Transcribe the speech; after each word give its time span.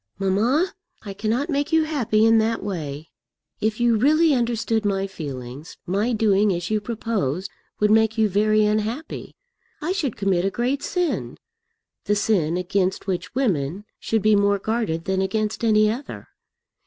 "Mamma, 0.17 0.73
I 1.03 1.13
cannot 1.13 1.47
make 1.51 1.71
you 1.71 1.83
happy 1.83 2.25
in 2.25 2.39
that 2.39 2.63
way. 2.63 3.11
If 3.59 3.79
you 3.79 3.95
really 3.97 4.33
understood 4.33 4.83
my 4.83 5.05
feelings, 5.05 5.77
my 5.85 6.11
doing 6.11 6.51
as 6.51 6.71
you 6.71 6.81
propose 6.81 7.47
would 7.79 7.91
make 7.91 8.17
you 8.17 8.27
very 8.27 8.65
unhappy. 8.65 9.35
I 9.79 9.91
should 9.91 10.17
commit 10.17 10.43
a 10.43 10.49
great 10.49 10.81
sin, 10.81 11.37
the 12.05 12.15
sin 12.15 12.57
against 12.57 13.05
which 13.05 13.35
women 13.35 13.85
should 13.99 14.23
be 14.23 14.35
more 14.35 14.57
guarded 14.57 15.05
than 15.05 15.21
against 15.21 15.63
any 15.63 15.87
other. 15.91 16.29